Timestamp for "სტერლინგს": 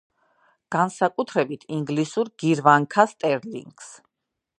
3.13-3.93